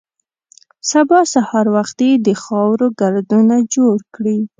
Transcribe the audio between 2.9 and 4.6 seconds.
ګردونه جوړ کړي.